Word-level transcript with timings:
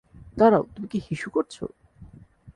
দাঁড়াও, 0.37 0.63
তুমি 0.75 0.87
কি 0.87 0.99
হিসু 1.09 1.27
করছ? 1.29 1.55